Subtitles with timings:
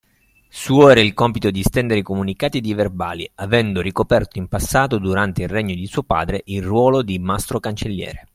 [0.49, 4.97] suo era il compito di stendere i comunicati ed i verbali, avendo ricoperto in passato,
[4.97, 8.25] durante il regno di suo padre, il ruolo di mastro cancelliere.